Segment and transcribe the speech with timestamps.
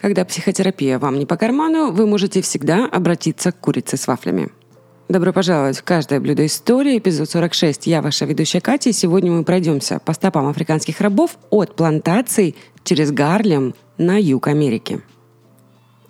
[0.00, 4.48] Когда психотерапия вам не по карману, вы можете всегда обратиться к курице с вафлями.
[5.08, 7.86] Добро пожаловать в «Каждое блюдо истории», эпизод 46.
[7.86, 13.10] Я ваша ведущая Катя, и сегодня мы пройдемся по стопам африканских рабов от плантаций через
[13.10, 15.02] Гарлем на юг Америки.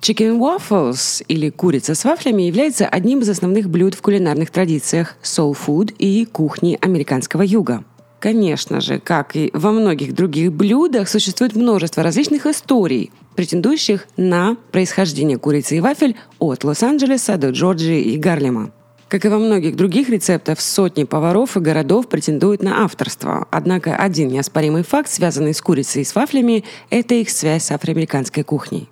[0.01, 5.57] Chicken waffles или курица с вафлями является одним из основных блюд в кулинарных традициях soul
[5.57, 7.85] food и кухни американского юга.
[8.21, 15.39] Конечно же, как и во многих других блюдах, существует множество различных историй, претендующих на происхождение
[15.39, 18.73] курицы и вафель от Лос-Анджелеса до Джорджии и Гарлема.
[19.09, 23.49] Как и во многих других рецептах, сотни поваров и городов претендуют на авторство.
[23.51, 28.45] Однако один неоспоримый факт, связанный с курицей и с вафлями, это их связь с афроамериканской
[28.45, 28.91] кухней.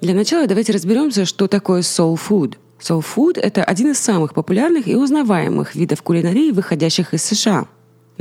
[0.00, 2.54] Для начала давайте разберемся, что такое soul food.
[2.80, 7.66] Soul food– это один из самых популярных и узнаваемых видов кулинарии, выходящих из США.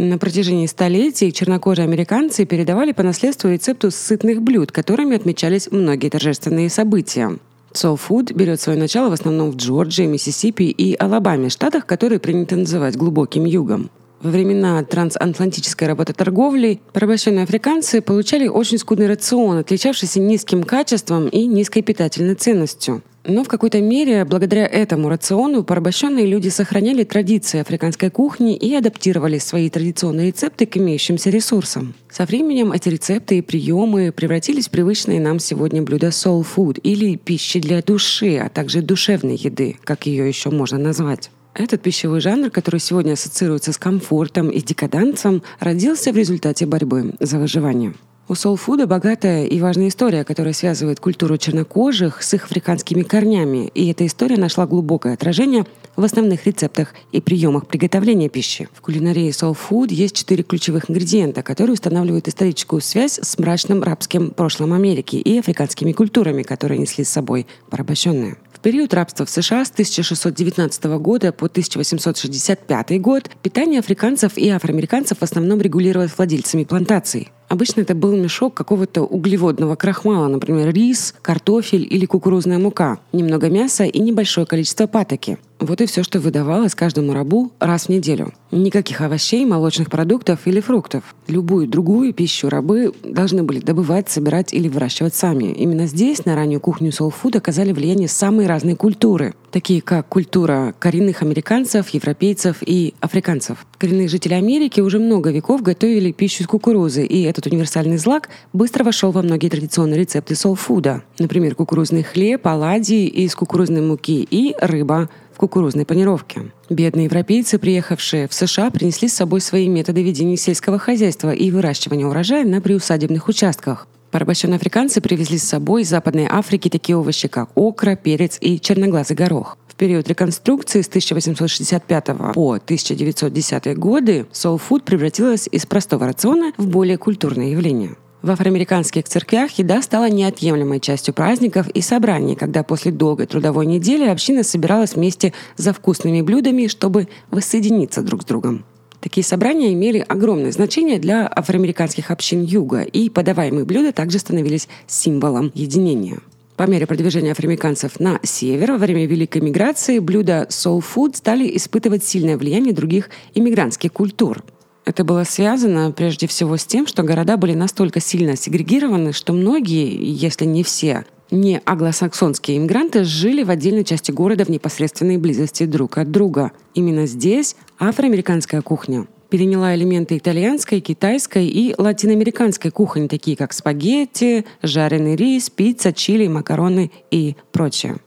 [0.02, 6.70] На протяжении столетий чернокожие американцы передавали по наследству рецепту сытных блюд, которыми отмечались многие торжественные
[6.70, 7.38] события.
[7.73, 12.96] Soul берет свое начало в основном в Джорджии, Миссисипи и Алабаме, штатах, которые принято называть
[12.96, 13.90] глубоким югом.
[14.21, 21.81] Во времена трансатлантической работорговли порабощенные африканцы получали очень скудный рацион, отличавшийся низким качеством и низкой
[21.81, 23.02] питательной ценностью.
[23.30, 29.38] Но в какой-то мере, благодаря этому рациону, порабощенные люди сохраняли традиции африканской кухни и адаптировали
[29.38, 31.94] свои традиционные рецепты к имеющимся ресурсам.
[32.10, 37.18] Со временем эти рецепты и приемы превратились в привычные нам сегодня блюда soul food или
[37.18, 41.30] пищи для души, а также душевной еды, как ее еще можно назвать.
[41.54, 47.38] Этот пищевой жанр, который сегодня ассоциируется с комфортом и декаданцем, родился в результате борьбы за
[47.38, 47.93] выживание.
[48.30, 53.90] У соулфуда богатая и важная история, которая связывает культуру чернокожих с их африканскими корнями, и
[53.90, 58.70] эта история нашла глубокое отражение в основных рецептах и приемах приготовления пищи.
[58.71, 64.74] В кулинарии food есть четыре ключевых ингредиента, которые устанавливают историческую связь с мрачным рабским прошлым
[64.74, 68.38] Америки и африканскими культурами, которые несли с собой порабощенные.
[68.53, 75.18] В период рабства в США с 1619 года по 1865 год питание африканцев и афроамериканцев
[75.18, 77.32] в основном регулировалось владельцами плантаций.
[77.50, 83.86] Обычно это был мешок какого-то углеводного крахмала, например, рис, картофель или кукурузная мука, немного мяса
[83.86, 85.40] и небольшое количество патоки.
[85.59, 88.32] Вот и все, что выдавалось каждому рабу раз в неделю.
[88.50, 91.16] Никаких овощей, молочных продуктов или фруктов.
[91.28, 95.52] Любую другую пищу рабы должны были добывать, собирать или выращивать сами.
[95.52, 101.24] Именно здесь на раннюю кухню соулфуд оказали влияние самые разные культуры, такие как культура коренных
[101.24, 103.66] американцев, европейцев и африканцев.
[103.78, 108.84] Коренные жители Америки уже много веков готовили пищу из кукурузы, и этот универсальный злак быстро
[108.84, 111.04] вошел во многие традиционные рецепты соулфуда.
[111.18, 116.52] Например, кукурузный хлеб, оладьи из кукурузной муки и рыба– кукурузной панировки.
[116.70, 122.06] Бедные европейцы, приехавшие в США, принесли с собой свои методы ведения сельского хозяйства и выращивания
[122.06, 123.88] урожая на приусадебных участках.
[124.12, 129.16] Порабощенные африканцы привезли с собой из Западной Африки такие овощи, как окра, перец и черноглазый
[129.16, 129.58] горох.
[129.79, 137.51] Период реконструкции с 1865 по 1910 годы соул-фуд превратилась из простого рациона в более культурное
[137.51, 137.95] явление.
[138.22, 144.06] В афроамериканских церквях еда стала неотъемлемой частью праздников и собраний, когда после долгой трудовой недели
[144.06, 148.66] община собиралась вместе за вкусными блюдами, чтобы воссоединиться друг с другом.
[149.00, 155.53] Такие собрания имели огромное значение для афроамериканских общин Юга, и подаваемые блюда также становились символом
[155.56, 156.19] единения.
[156.59, 162.03] По мере продвижения афроамериканцев на север во время Великой миграции блюда soul food стали испытывать
[162.03, 164.44] сильное влияние других иммигрантских культур–
[164.86, 169.97] это было связано прежде всего с тем, что города были настолько сильно сегрегированы, что многие,
[170.02, 176.00] если не все, не англосаксонские иммигранты жили в отдельной части города в непосредственной близости друг
[176.00, 176.52] от друга.
[176.74, 185.16] Именно здесь афроамериканская кухня переняла элементы итальянской, китайской и латиноамериканской кухни, такие как спагетти, жареный
[185.16, 187.97] рис, пицца, чили, макароны и прочее.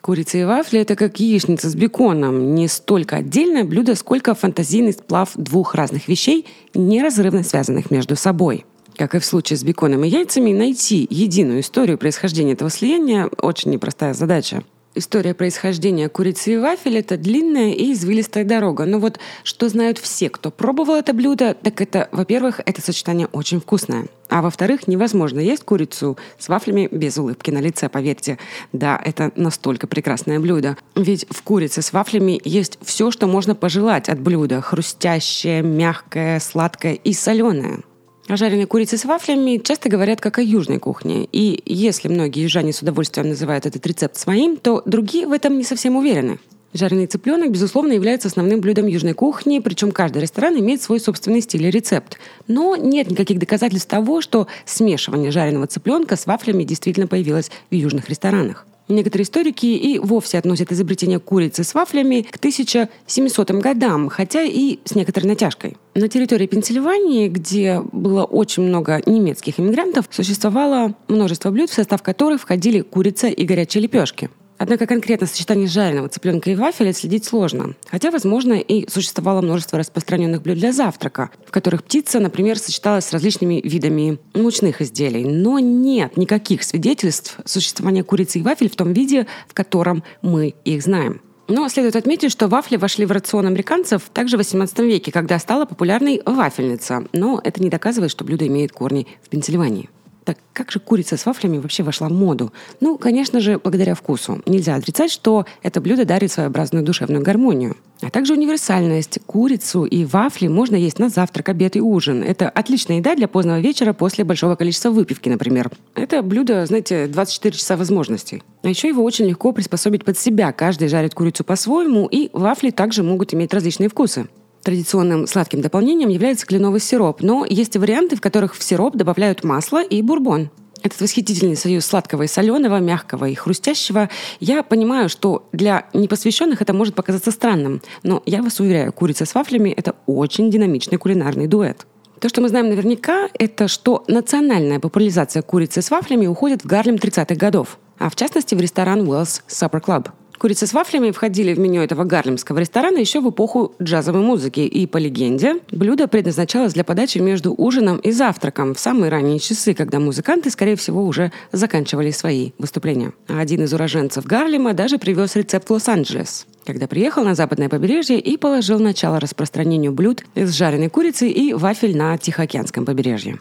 [0.00, 2.54] Курица и вафли– это как яичница с беконом.
[2.54, 8.66] Не столько отдельное блюдо, сколько фантазийный сплав двух разных вещей, неразрывно связанных между собой.
[8.98, 13.70] Как и в случае с беконом и яйцами, найти единую историю происхождения этого слияния– очень
[13.70, 14.62] непростая задача.
[14.96, 18.84] История происхождения курицы и вафель– это длинная и извилистая дорога.
[18.84, 23.60] Но вот что знают все, кто пробовал это блюдо, так это, во-первых, это сочетание очень
[23.60, 24.06] вкусное.
[24.28, 28.38] А во-вторых, невозможно есть курицу с вафлями без улыбки на лице, поверьте.
[28.72, 30.76] Да, это настолько прекрасное блюдо.
[30.94, 34.60] Ведь в курице с вафлями есть все, что можно пожелать от блюда.
[34.60, 37.80] Хрустящее, мягкое, сладкое и соленое.
[38.26, 41.28] О жареной курице с вафлями часто говорят как о южной кухне.
[41.30, 45.64] И если многие южане с удовольствием называют этот рецепт своим, то другие в этом не
[45.64, 46.38] совсем уверены.
[46.72, 51.66] Жареный цыпленок, безусловно, является основным блюдом южной кухни, причем каждый ресторан имеет свой собственный стиль
[51.66, 52.18] и рецепт.
[52.48, 58.08] Но нет никаких доказательств того, что смешивание жареного цыпленка с вафлями действительно появилось в южных
[58.08, 58.66] ресторанах.
[58.88, 64.94] Некоторые историки и вовсе относят изобретение курицы с вафлями к 1700 годам, хотя и с
[64.94, 65.76] некоторой натяжкой.
[65.94, 72.42] На территории Пенсильвании, где было очень много немецких иммигрантов, существовало множество блюд, в состав которых
[72.42, 74.28] входили курица и горячие лепешки.
[74.64, 77.74] Однако конкретно сочетание жареного цыпленка и вафеля следить сложно.
[77.90, 83.12] Хотя, возможно, и существовало множество распространенных блюд для завтрака, в которых птица, например, сочеталась с
[83.12, 85.26] различными видами мучных изделий.
[85.26, 90.82] Но нет никаких свидетельств существования курицы и вафель в том виде, в котором мы их
[90.82, 91.20] знаем.
[91.46, 95.66] Но следует отметить, что вафли вошли в рацион американцев также в XVIII веке, когда стала
[95.66, 97.04] популярной вафельница.
[97.12, 99.90] Но это не доказывает, что блюдо имеет корни в Пенсильвании.
[100.24, 102.52] Так как же курица с вафлями вообще вошла в моду?
[102.80, 104.40] Ну, конечно же, благодаря вкусу.
[104.46, 107.76] Нельзя отрицать, что это блюдо дарит своеобразную душевную гармонию.
[108.00, 109.18] А также универсальность.
[109.26, 112.22] Курицу и вафли можно есть на завтрак, обед и ужин.
[112.22, 115.70] Это отличная еда для позднего вечера после большого количества выпивки, например.
[115.94, 118.42] Это блюдо, знаете, 24 часа возможностей.
[118.62, 120.52] А еще его очень легко приспособить под себя.
[120.52, 124.26] Каждый жарит курицу по-своему, и вафли также могут иметь различные вкусы.
[124.64, 129.44] Традиционным сладким дополнением является кленовый сироп, но есть и варианты, в которых в сироп добавляют
[129.44, 130.48] масло и бурбон.
[130.82, 134.08] Этот восхитительный союз сладкого и соленого, мягкого и хрустящего.
[134.40, 139.34] Я понимаю, что для непосвященных это может показаться странным, но я вас уверяю, курица с
[139.34, 141.86] вафлями– это очень динамичный кулинарный дуэт.
[142.20, 146.94] То, что мы знаем наверняка, это что национальная популяризация курицы с вафлями уходит в Гарлем
[146.94, 150.08] 30-х годов, а в частности в ресторан Wells Supper Club–
[150.38, 154.60] Курица с вафлями входили в меню этого гарлемского ресторана еще в эпоху джазовой музыки.
[154.60, 159.74] И, по легенде, блюдо предназначалось для подачи между ужином и завтраком в самые ранние часы,
[159.74, 163.12] когда музыканты, скорее всего, уже заканчивали свои выступления.
[163.28, 168.18] А один из уроженцев Гарлема даже привез рецепт в Лос-Анджелес когда приехал на западное побережье
[168.18, 173.38] и положил начало распространению блюд с жареной курицей и вафель на Тихоокеанском побережье.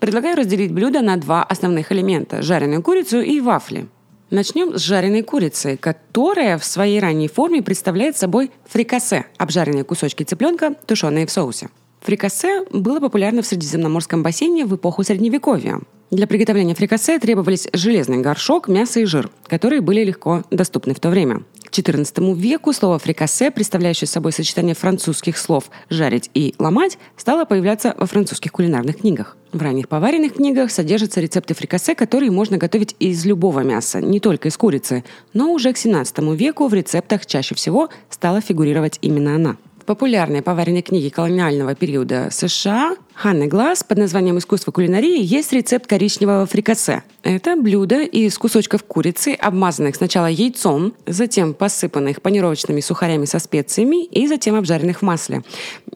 [0.00, 3.88] Предлагаю разделить блюдо на два основных элемента– жареную курицу и вафли–
[4.30, 10.74] Начнем с жареной курицы, которая в своей ранней форме представляет собой фрикасе– обжаренные кусочки цыпленка,
[10.84, 11.70] тушеные в соусе.
[12.02, 15.80] Фрикасе было популярно в Средиземноморском бассейне в эпоху Средневековья.
[16.10, 21.08] Для приготовления фрикасе требовались железный горшок, мясо и жир, которые были легко доступны в то
[21.08, 21.42] время.
[21.70, 28.06] XIV веку слово «фрикасе», представляющее собой сочетание французских слов «жарить» и «ломать», стало появляться во
[28.06, 29.36] французских кулинарных книгах.
[29.52, 34.48] В ранних поваренных книгах содержатся рецепты фрикасе, которые можно готовить из любого мяса, не только
[34.48, 35.04] из курицы.
[35.32, 39.56] Но уже к XVII веку в рецептах чаще всего стала фигурировать именно она
[39.88, 46.44] популярной поваренной книге колониального периода США Ханны Глаз под названием «Искусство кулинарии» есть рецепт коричневого
[46.44, 47.04] фрикасе.
[47.22, 54.26] Это блюдо из кусочков курицы, обмазанных сначала яйцом, затем посыпанных панировочными сухарями со специями и
[54.26, 55.42] затем обжаренных в масле.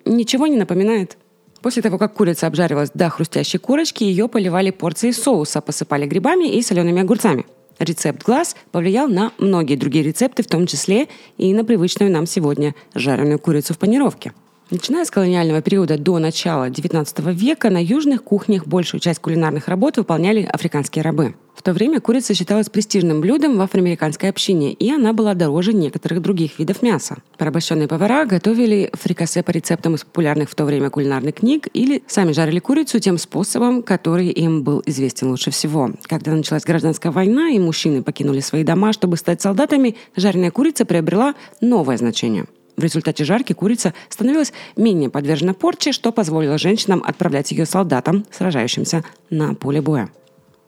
[0.06, 1.18] Ничего не напоминает?
[1.60, 6.62] После того, как курица обжаривалась до хрустящей корочки, ее поливали порцией соуса, посыпали грибами и
[6.62, 7.44] солеными огурцами.
[7.82, 12.76] Рецепт глаз повлиял на многие другие рецепты, в том числе и на привычную нам сегодня
[12.94, 14.32] жареную курицу в панировке.
[14.72, 19.98] Начиная с колониального периода до начала XIX века на южных кухнях большую часть кулинарных работ
[19.98, 21.34] выполняли африканские рабы.
[21.54, 26.22] В то время курица считалась престижным блюдом в афроамериканской общине, и она была дороже некоторых
[26.22, 27.18] других видов мяса.
[27.36, 32.32] Порабощенные повара готовили фрикасе по рецептам из популярных в то время кулинарных книг или сами
[32.32, 35.90] жарили курицу тем способом, который им был известен лучше всего.
[36.04, 41.34] Когда началась гражданская война и мужчины покинули свои дома, чтобы стать солдатами, жареная курица приобрела
[41.60, 47.66] новое значение– в результате жарки курица становилась менее подвержена порче, что позволило женщинам отправлять ее
[47.66, 50.08] солдатам, сражающимся на поле боя.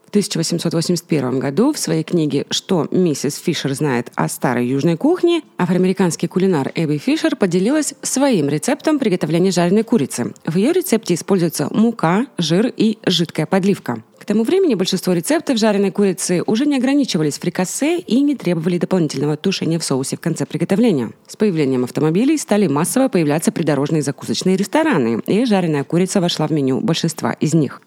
[0.07, 6.29] В 1881 году в своей книге «Что миссис Фишер знает о старой южной кухне» афроамериканский
[6.29, 10.33] кулинар Эбби Фишер поделилась своим рецептом приготовления жареной курицы.
[10.47, 14.05] В ее рецепте используется мука, жир и жидкая подливка.
[14.25, 19.37] К тому времени большинство рецептов жареной курицы уже не ограничивались фрикасе и не требовали дополнительного
[19.37, 21.11] тушения в соусе в конце приготовления.
[21.27, 26.81] С появлением автомобилей стали массово появляться придорожные закусочные рестораны, и жареная курица вошла в меню
[26.81, 27.83] большинства из них.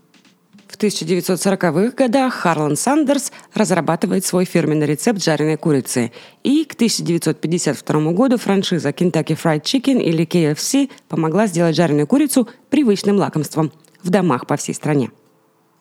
[0.68, 6.12] В 1940-х годах Харлан Сандерс разрабатывает свой фирменный рецепт жареной курицы.
[6.44, 13.16] И к 1952 году франшиза Kentucky Fried Chicken или KFC помогла сделать жареную курицу привычным
[13.16, 13.72] лакомством
[14.04, 15.10] в домах по всей стране.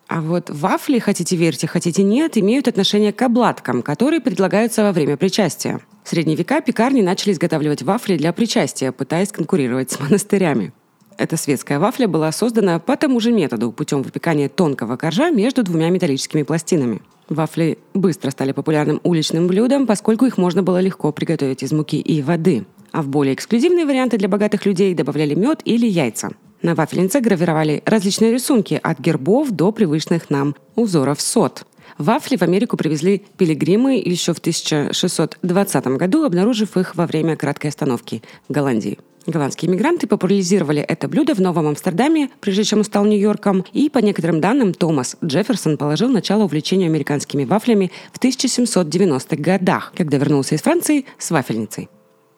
[0.09, 5.17] А вот вафли, хотите верьте, хотите нет, имеют отношение к обладкам, которые предлагаются во время
[5.17, 5.81] причастия.
[6.05, 10.73] В средние века пекарни начали изготавливать вафли для причастия, пытаясь конкурировать с монастырями.
[11.19, 15.89] Эта светская вафля была создана по тому же методу, путем выпекания тонкого коржа между двумя
[15.89, 17.01] металлическими пластинами.
[17.29, 22.23] Вафли быстро стали популярным уличным блюдом, поскольку их можно было легко приготовить из муки и
[22.23, 22.67] воды.
[22.93, 26.31] А в более эксклюзивные варианты для богатых людей добавляли мед или яйца.
[26.63, 31.65] На вафельнице гравировали различные рисунки от гербов до привычных нам узоров сот.
[31.99, 38.23] Вафли в Америку привезли пилигримы еще в 1620 году, обнаружив их во время краткой остановки
[38.49, 38.99] в Голландии.
[39.27, 44.41] Голландские мигранты популяризировали это блюдо в Новом Амстердаме, прежде чем стал Нью-Йорком, и, по некоторым
[44.41, 51.07] данным, Томас Джефферсон положил начало увлечению американскими вафлями в 1790-х годах, когда вернулся из Франции
[51.19, 51.89] с вафельницей.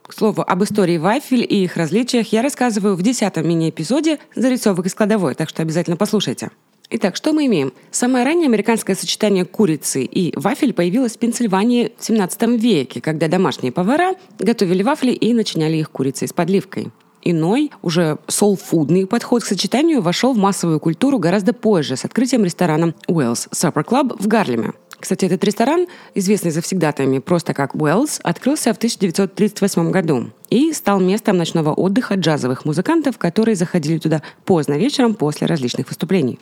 [0.09, 4.95] К слову, об истории вафель и их различиях я рассказываю в десятом мини-эпизоде «Зарисовок из
[4.95, 6.51] кладовой», так что обязательно послушайте.
[6.89, 7.75] Итак, что мы имеем?
[7.91, 13.71] Самое раннее американское сочетание курицы и вафель появилось в Пенсильвании в 17 веке, когда домашние
[13.71, 16.91] повара готовили вафли и начиняли их курицей с подливкой.
[17.23, 22.95] Иной, уже соул-фудный подход к сочетанию вошел в массовую культуру гораздо позже с открытием ресторана
[23.09, 24.73] Wells Supper Club в Гарлеме.
[25.01, 31.37] Кстати, этот ресторан, известный завсегдатаями просто как Wells, открылся в 1938 году и стал местом
[31.37, 36.39] ночного отдыха джазовых музыкантов, которые заходили туда поздно вечером после различных выступлений.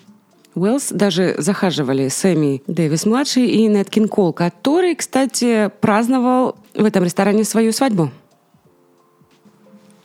[0.54, 7.72] Уэллс даже захаживали Сэмми Дэвис-младший и Неткин Кол, который, кстати, праздновал в этом ресторане свою
[7.72, 8.10] свадьбу.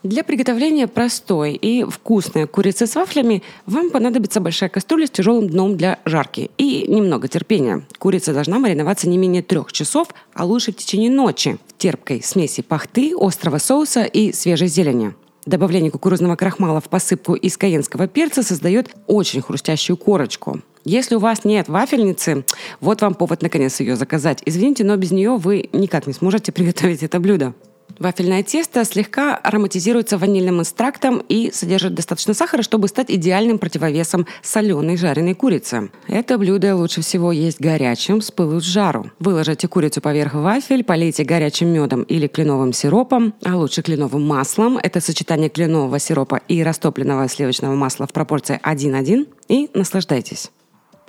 [0.03, 5.77] Для приготовления простой и вкусной курицы с вафлями вам понадобится большая кастрюля с тяжелым дном
[5.77, 7.85] для жарки и немного терпения.
[7.99, 12.63] Курица должна мариноваться не менее трех часов, а лучше в течение ночи в терпкой смеси
[12.63, 15.13] пахты, острого соуса и свежей зелени.
[15.45, 20.61] Добавление кукурузного крахмала в посыпку из каенского перца создает очень хрустящую корочку.
[20.83, 22.43] Если у вас нет вафельницы,
[22.79, 24.41] вот вам повод наконец ее заказать.
[24.45, 27.53] Извините, но без нее вы никак не сможете приготовить это блюдо.
[28.01, 34.97] Вафельное тесто слегка ароматизируется ванильным экстрактом и содержит достаточно сахара, чтобы стать идеальным противовесом соленой
[34.97, 35.91] жареной курицы.
[36.07, 39.11] Это блюдо лучше всего есть горячим, с пылу с жару.
[39.19, 44.79] Выложите курицу поверх вафель, полейте горячим медом или кленовым сиропом, а лучше кленовым маслом.
[44.79, 50.49] Это сочетание кленового сиропа и растопленного сливочного масла в пропорции 1:1 и наслаждайтесь.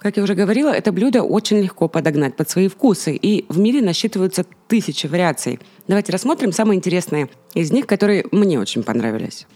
[0.03, 3.81] Как я уже говорила, это блюдо очень легко подогнать под свои вкусы, и в мире
[3.81, 5.61] насчитываются тысячи вариаций.
[5.87, 9.47] Давайте рассмотрим самые интересные из них, которые мне очень понравились.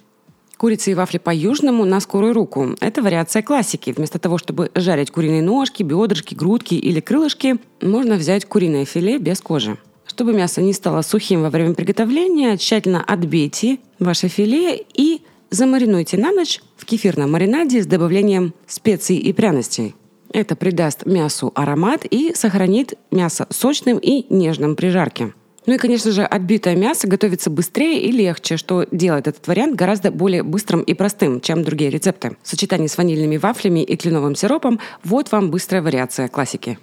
[0.56, 2.76] Курица и вафли по-южному на скорую руку.
[2.78, 3.92] Это вариация классики.
[3.96, 9.40] Вместо того, чтобы жарить куриные ножки, бедрышки, грудки или крылышки, можно взять куриное филе без
[9.40, 9.76] кожи.
[10.06, 16.30] Чтобы мясо не стало сухим во время приготовления, тщательно отбейте ваше филе и замаринуйте на
[16.30, 19.96] ночь в кефирном маринаде с добавлением специй и пряностей.
[20.36, 25.32] Это придаст мясу аромат и сохранит мясо сочным и нежным при жарке.
[25.64, 30.10] Ну и, конечно же, отбитое мясо готовится быстрее и легче, что делает этот вариант гораздо
[30.10, 32.36] более быстрым и простым, чем другие рецепты.
[32.42, 36.78] В сочетании с ванильными вафлями и кленовым сиропом вот вам быстрая вариация классики.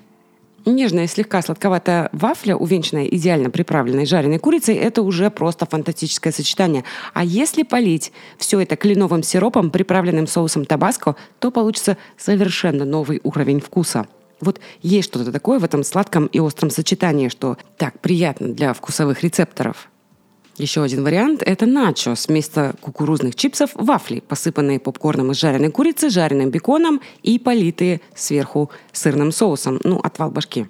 [0.66, 6.86] Нежная, слегка сладковатая вафля, увенчанная идеально приправленной жареной курицей, это уже просто фантастическое сочетание.
[7.14, 13.60] А если полить все это кленовым сиропом, приправленным соусом табаско, то получится совершенно новый уровень
[13.60, 14.08] вкуса.
[14.40, 19.22] Вот есть что-то такое в этом сладком и остром сочетании, что так приятно для вкусовых
[19.22, 19.90] рецепторов.
[20.58, 22.28] Еще один вариант– это начо с
[22.80, 29.80] кукурузных чипсов вафли, посыпанные попкорном из жареной курицы, жареным беконом и политые сверху сырным соусом,
[29.84, 30.68] ну, отвал башки.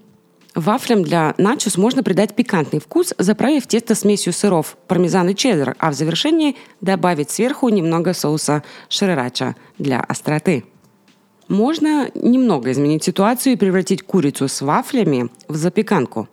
[0.56, 5.92] Вафлям для начос можно придать пикантный вкус, заправив тесто смесью сыров пармезан и чеддер, а
[5.92, 10.64] в завершении добавить сверху немного соуса шрирача для остроты.
[11.50, 16.30] Можно немного изменить ситуацию и превратить курицу с вафлями в запеканку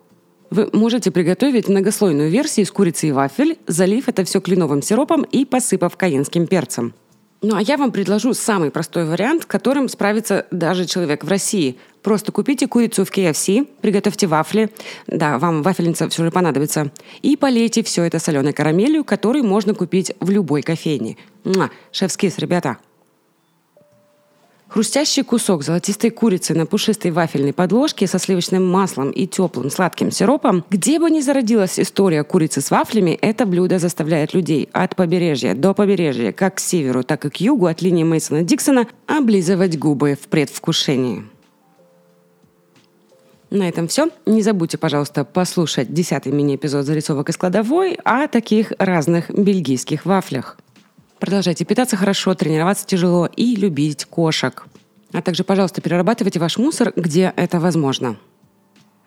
[0.51, 5.45] вы можете приготовить многослойную версию из курицы и вафель, залив это все кленовым сиропом и
[5.45, 6.93] посыпав каенским перцем.
[7.41, 11.77] Ну а я вам предложу самый простой вариант, которым справится даже человек в России.
[12.03, 14.69] Просто купите курицу в KFC, приготовьте вафли,
[15.07, 16.91] да, вам вафельница все же понадобится,
[17.23, 21.17] и полейте все это соленой карамелью, которую можно купить в любой кофейне.
[21.43, 22.77] Муа, шеф-скис, ребята!
[24.71, 30.63] Хрустящий кусок золотистой курицы на пушистой вафельной подложке со сливочным маслом и теплым сладким сиропом,
[30.69, 35.73] где бы ни зародилась история курицы с вафлями, это блюдо заставляет людей от побережья до
[35.73, 40.29] побережья, как к северу, так и к югу от линии Мейсона Диксона, облизывать губы в
[40.29, 41.25] предвкушении.
[43.49, 44.07] На этом все.
[44.25, 50.60] Не забудьте, пожалуйста, послушать десятый мини-эпизод зарисовок из кладовой о таких разных бельгийских вафлях.
[51.21, 54.65] Продолжайте питаться хорошо, тренироваться тяжело и любить кошек.
[55.13, 58.17] А также, пожалуйста, перерабатывайте ваш мусор, где это возможно.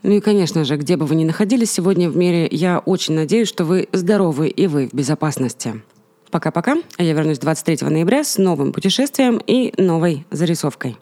[0.05, 3.49] Ну и, конечно же, где бы вы ни находились сегодня в мире, я очень надеюсь,
[3.49, 5.83] что вы здоровы и вы в безопасности.
[6.31, 6.77] Пока-пока.
[6.99, 10.97] Я вернусь 23 ноября с новым путешествием и новой зарисовкой.